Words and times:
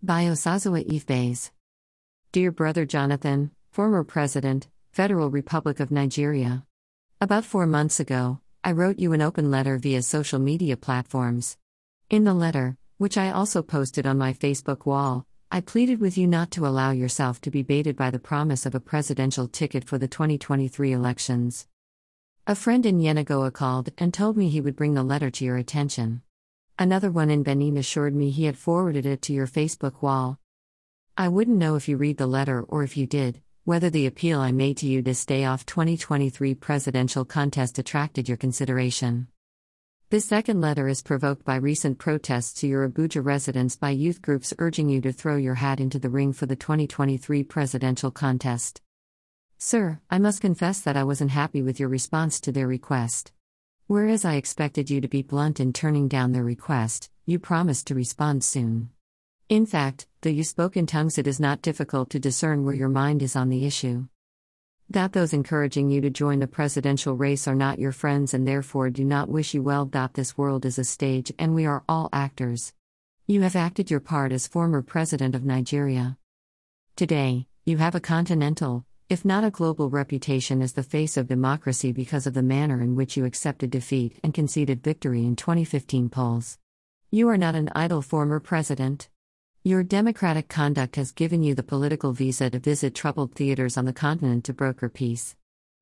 By 0.00 0.26
Osazuwa 0.26 0.86
Ifebaze. 0.86 1.50
Dear 2.30 2.52
Brother 2.52 2.86
Jonathan, 2.86 3.50
former 3.72 4.04
President, 4.04 4.68
Federal 4.92 5.28
Republic 5.28 5.80
of 5.80 5.90
Nigeria. 5.90 6.64
About 7.20 7.44
four 7.44 7.66
months 7.66 7.98
ago, 7.98 8.38
I 8.62 8.70
wrote 8.70 9.00
you 9.00 9.12
an 9.12 9.20
open 9.20 9.50
letter 9.50 9.76
via 9.76 10.02
social 10.02 10.38
media 10.38 10.76
platforms. 10.76 11.56
In 12.10 12.22
the 12.22 12.32
letter, 12.32 12.76
which 12.98 13.18
I 13.18 13.32
also 13.32 13.60
posted 13.60 14.06
on 14.06 14.16
my 14.18 14.32
Facebook 14.32 14.86
wall, 14.86 15.26
I 15.50 15.60
pleaded 15.60 15.98
with 16.00 16.16
you 16.16 16.28
not 16.28 16.52
to 16.52 16.64
allow 16.68 16.92
yourself 16.92 17.40
to 17.40 17.50
be 17.50 17.64
baited 17.64 17.96
by 17.96 18.12
the 18.12 18.20
promise 18.20 18.66
of 18.66 18.76
a 18.76 18.80
presidential 18.80 19.48
ticket 19.48 19.82
for 19.84 19.98
the 19.98 20.06
2023 20.06 20.92
elections. 20.92 21.66
A 22.46 22.54
friend 22.54 22.86
in 22.86 23.00
Yenagoa 23.00 23.52
called 23.52 23.88
and 23.98 24.14
told 24.14 24.36
me 24.36 24.48
he 24.48 24.60
would 24.60 24.76
bring 24.76 24.94
the 24.94 25.02
letter 25.02 25.28
to 25.28 25.44
your 25.44 25.56
attention. 25.56 26.22
Another 26.80 27.10
one 27.10 27.28
in 27.28 27.42
Benin 27.42 27.76
assured 27.76 28.14
me 28.14 28.30
he 28.30 28.44
had 28.44 28.56
forwarded 28.56 29.04
it 29.04 29.20
to 29.22 29.32
your 29.32 29.48
Facebook 29.48 30.00
wall. 30.00 30.38
I 31.16 31.26
wouldn't 31.26 31.58
know 31.58 31.74
if 31.74 31.88
you 31.88 31.96
read 31.96 32.18
the 32.18 32.28
letter 32.28 32.62
or 32.62 32.84
if 32.84 32.96
you 32.96 33.04
did, 33.04 33.42
whether 33.64 33.90
the 33.90 34.06
appeal 34.06 34.38
I 34.38 34.52
made 34.52 34.76
to 34.76 34.86
you 34.86 35.02
to 35.02 35.12
stay 35.12 35.44
off 35.44 35.66
2023 35.66 36.54
presidential 36.54 37.24
contest 37.24 37.80
attracted 37.80 38.28
your 38.28 38.36
consideration. 38.36 39.26
This 40.10 40.26
second 40.26 40.60
letter 40.60 40.86
is 40.86 41.02
provoked 41.02 41.44
by 41.44 41.56
recent 41.56 41.98
protests 41.98 42.60
to 42.60 42.68
your 42.68 42.88
Abuja 42.88 43.24
residence 43.24 43.74
by 43.74 43.90
youth 43.90 44.22
groups 44.22 44.54
urging 44.60 44.88
you 44.88 45.00
to 45.00 45.12
throw 45.12 45.34
your 45.34 45.56
hat 45.56 45.80
into 45.80 45.98
the 45.98 46.08
ring 46.08 46.32
for 46.32 46.46
the 46.46 46.54
2023 46.54 47.42
presidential 47.42 48.12
contest. 48.12 48.80
Sir, 49.58 49.98
I 50.08 50.20
must 50.20 50.40
confess 50.40 50.80
that 50.82 50.96
I 50.96 51.02
wasn't 51.02 51.32
happy 51.32 51.60
with 51.60 51.80
your 51.80 51.88
response 51.88 52.40
to 52.42 52.52
their 52.52 52.68
request. 52.68 53.32
Whereas 53.88 54.26
I 54.26 54.34
expected 54.34 54.90
you 54.90 55.00
to 55.00 55.08
be 55.08 55.22
blunt 55.22 55.60
in 55.60 55.72
turning 55.72 56.08
down 56.08 56.32
their 56.32 56.44
request, 56.44 57.10
you 57.24 57.38
promised 57.38 57.86
to 57.86 57.94
respond 57.94 58.44
soon. 58.44 58.90
In 59.48 59.64
fact, 59.64 60.06
though 60.20 60.28
you 60.28 60.44
spoke 60.44 60.76
in 60.76 60.84
tongues, 60.84 61.16
it 61.16 61.26
is 61.26 61.40
not 61.40 61.62
difficult 61.62 62.10
to 62.10 62.18
discern 62.18 62.66
where 62.66 62.74
your 62.74 62.90
mind 62.90 63.22
is 63.22 63.34
on 63.34 63.48
the 63.48 63.64
issue. 63.64 64.06
That 64.90 65.14
those 65.14 65.32
encouraging 65.32 65.88
you 65.88 66.02
to 66.02 66.10
join 66.10 66.38
the 66.38 66.46
presidential 66.46 67.14
race 67.14 67.48
are 67.48 67.54
not 67.54 67.78
your 67.78 67.92
friends 67.92 68.34
and 68.34 68.46
therefore 68.46 68.90
do 68.90 69.06
not 69.06 69.30
wish 69.30 69.54
you 69.54 69.62
well. 69.62 69.86
That 69.86 70.12
This 70.12 70.36
world 70.36 70.66
is 70.66 70.78
a 70.78 70.84
stage 70.84 71.32
and 71.38 71.54
we 71.54 71.64
are 71.64 71.82
all 71.88 72.10
actors. 72.12 72.74
You 73.26 73.40
have 73.40 73.56
acted 73.56 73.90
your 73.90 74.00
part 74.00 74.32
as 74.32 74.46
former 74.46 74.82
president 74.82 75.34
of 75.34 75.46
Nigeria. 75.46 76.18
Today, 76.94 77.46
you 77.64 77.78
have 77.78 77.94
a 77.94 78.00
continental, 78.00 78.84
if 79.08 79.24
not 79.24 79.42
a 79.42 79.50
global 79.50 79.88
reputation 79.88 80.60
as 80.60 80.74
the 80.74 80.82
face 80.82 81.16
of 81.16 81.28
democracy 81.28 81.92
because 81.92 82.26
of 82.26 82.34
the 82.34 82.42
manner 82.42 82.82
in 82.82 82.94
which 82.94 83.16
you 83.16 83.24
accepted 83.24 83.70
defeat 83.70 84.18
and 84.22 84.34
conceded 84.34 84.82
victory 84.82 85.24
in 85.24 85.34
2015 85.34 86.10
polls. 86.10 86.58
You 87.10 87.30
are 87.30 87.38
not 87.38 87.54
an 87.54 87.70
idle 87.74 88.02
former 88.02 88.38
president. 88.38 89.08
Your 89.64 89.82
democratic 89.82 90.48
conduct 90.48 90.96
has 90.96 91.10
given 91.10 91.42
you 91.42 91.54
the 91.54 91.62
political 91.62 92.12
visa 92.12 92.50
to 92.50 92.58
visit 92.58 92.94
troubled 92.94 93.34
theaters 93.34 93.78
on 93.78 93.86
the 93.86 93.94
continent 93.94 94.44
to 94.44 94.52
broker 94.52 94.90
peace. 94.90 95.34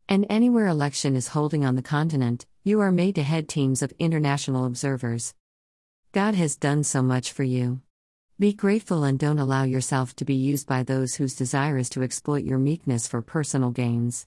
And 0.09 0.25
anywhere 0.31 0.69
election 0.69 1.17
is 1.17 1.29
holding 1.29 1.65
on 1.65 1.75
the 1.75 1.83
continent, 1.83 2.47
you 2.63 2.81
are 2.81 2.93
made 2.93 3.17
to 3.17 3.25
head 3.25 3.49
teams 3.49 3.83
of 3.83 3.93
international 3.99 4.67
observers. 4.67 5.35
God 6.13 6.37
has 6.37 6.57
done 6.57 6.85
so 6.85 7.03
much 7.03 7.33
for 7.33 7.43
you. 7.43 7.81
Be 8.39 8.53
grateful 8.53 9.03
and 9.03 9.19
don't 9.19 9.39
allow 9.39 9.63
yourself 9.63 10.15
to 10.17 10.27
be 10.27 10.35
used 10.35 10.67
by 10.67 10.83
those 10.83 11.15
whose 11.15 11.35
desire 11.35 11.79
is 11.79 11.89
to 11.89 12.03
exploit 12.03 12.45
your 12.45 12.59
meekness 12.59 13.09
for 13.09 13.23
personal 13.23 13.71
gains. 13.71 14.27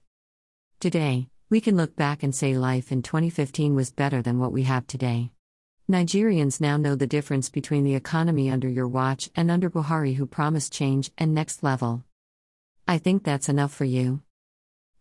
Today, 0.79 1.27
we 1.51 1.61
can 1.61 1.77
look 1.77 1.95
back 1.95 2.23
and 2.23 2.33
say 2.33 2.57
life 2.57 2.91
in 2.91 3.03
2015 3.03 3.75
was 3.75 3.91
better 3.91 4.23
than 4.23 4.39
what 4.39 4.51
we 4.51 4.63
have 4.63 4.87
today. 4.87 5.29
Nigerians 5.87 6.59
now 6.59 6.75
know 6.75 6.95
the 6.95 7.05
difference 7.05 7.49
between 7.51 7.83
the 7.83 7.93
economy 7.93 8.49
under 8.49 8.67
your 8.67 8.87
watch 8.87 9.29
and 9.35 9.51
under 9.51 9.69
Buhari, 9.69 10.15
who 10.15 10.25
promised 10.25 10.73
change 10.73 11.11
and 11.15 11.35
next 11.35 11.61
level. 11.61 12.03
I 12.87 12.97
think 12.97 13.23
that's 13.23 13.47
enough 13.47 13.71
for 13.71 13.85
you. 13.85 14.23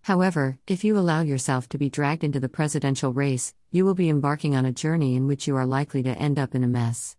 However, 0.02 0.58
if 0.66 0.84
you 0.84 0.98
allow 0.98 1.22
yourself 1.22 1.66
to 1.70 1.78
be 1.78 1.88
dragged 1.88 2.24
into 2.24 2.40
the 2.40 2.50
presidential 2.50 3.14
race, 3.14 3.54
you 3.70 3.86
will 3.86 3.94
be 3.94 4.10
embarking 4.10 4.54
on 4.54 4.66
a 4.66 4.72
journey 4.72 5.16
in 5.16 5.26
which 5.26 5.48
you 5.48 5.56
are 5.56 5.64
likely 5.64 6.02
to 6.02 6.10
end 6.10 6.38
up 6.38 6.54
in 6.54 6.62
a 6.62 6.68
mess. 6.68 7.16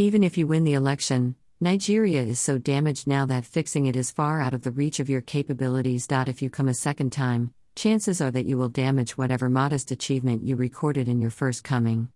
Even 0.00 0.24
if 0.24 0.38
you 0.38 0.46
win 0.46 0.64
the 0.64 0.72
election, 0.72 1.34
Nigeria 1.60 2.22
is 2.22 2.40
so 2.40 2.56
damaged 2.56 3.06
now 3.06 3.26
that 3.26 3.44
fixing 3.44 3.84
it 3.84 3.96
is 3.96 4.10
far 4.10 4.40
out 4.40 4.54
of 4.54 4.62
the 4.62 4.70
reach 4.70 4.98
of 4.98 5.10
your 5.10 5.20
capabilities. 5.20 6.06
If 6.10 6.40
you 6.40 6.48
come 6.48 6.68
a 6.68 6.72
second 6.72 7.12
time, 7.12 7.52
chances 7.76 8.18
are 8.22 8.30
that 8.30 8.46
you 8.46 8.56
will 8.56 8.70
damage 8.70 9.18
whatever 9.18 9.50
modest 9.50 9.90
achievement 9.90 10.42
you 10.42 10.56
recorded 10.56 11.06
in 11.06 11.20
your 11.20 11.30
first 11.30 11.64
coming. 11.64 12.08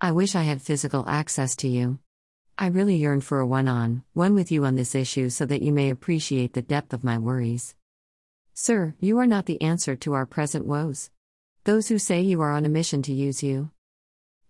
I 0.00 0.12
wish 0.12 0.36
I 0.36 0.42
had 0.44 0.62
physical 0.62 1.04
access 1.08 1.56
to 1.56 1.66
you. 1.66 1.98
I 2.56 2.68
really 2.68 2.94
yearn 2.94 3.22
for 3.22 3.40
a 3.40 3.46
one 3.46 3.66
on 3.66 4.04
one 4.12 4.36
with 4.36 4.52
you 4.52 4.64
on 4.64 4.76
this 4.76 4.94
issue 4.94 5.30
so 5.30 5.44
that 5.46 5.62
you 5.62 5.72
may 5.72 5.90
appreciate 5.90 6.52
the 6.52 6.62
depth 6.62 6.92
of 6.92 7.02
my 7.02 7.18
worries. 7.18 7.74
Sir, 8.54 8.94
you 9.00 9.18
are 9.18 9.26
not 9.26 9.46
the 9.46 9.60
answer 9.60 9.96
to 9.96 10.12
our 10.12 10.26
present 10.26 10.64
woes. 10.64 11.10
Those 11.64 11.88
who 11.88 11.98
say 11.98 12.20
you 12.20 12.40
are 12.40 12.52
on 12.52 12.64
a 12.64 12.68
mission 12.68 13.02
to 13.02 13.12
use 13.12 13.42
you. 13.42 13.72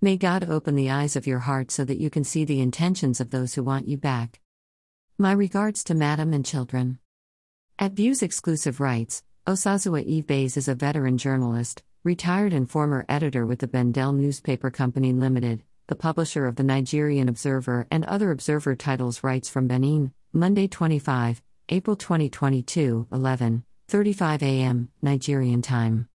May 0.03 0.17
God 0.17 0.49
open 0.49 0.77
the 0.77 0.89
eyes 0.89 1.15
of 1.15 1.27
your 1.27 1.41
heart 1.41 1.71
so 1.71 1.85
that 1.85 1.99
you 1.99 2.09
can 2.09 2.25
see 2.25 2.47
the 2.47 2.63
intentions 2.63 3.21
of 3.21 3.29
those 3.29 3.53
who 3.53 3.63
want 3.63 3.87
you 3.87 3.99
back. 3.99 4.41
My 5.19 5.31
regards 5.31 5.85
to 5.85 5.95
Madam 5.95 6.33
and 6.33 6.43
children. 6.43 6.99
At 7.79 7.93
Views 7.93 8.23
Exclusive 8.23 8.81
Rights, 8.81 9.23
Osazuwa 9.47 10.03
Ifebaze 10.09 10.57
is 10.57 10.69
a 10.69 10.75
veteran 10.75 11.19
journalist, 11.19 11.83
retired 12.03 12.55
and 12.55 12.71
former 12.71 13.05
editor 13.11 13.45
with 13.45 13.59
the 13.59 13.69
Bendel 13.69 14.15
Newspaper 14.15 14.71
Company 14.71 15.13
Limited, 15.13 15.65
the 15.89 15.97
publisher 15.97 16.47
of 16.47 16.57
the 16.57 16.63
Nigerian 16.63 17.29
Observer 17.29 17.87
and 17.91 18.07
other 18.07 18.31
Observer 18.31 18.75
titles 18.75 19.23
Writes 19.23 19.51
from 19.51 19.69
Benin, 19.69 20.15
Monday 20.33 20.67
25, 20.67 21.43
April 21.69 21.95
2022, 21.97 23.07
11, 23.13 23.65
35 23.89 24.43
a.m., 24.45 24.89
Nigerian 25.03 25.61
time. 25.61 26.09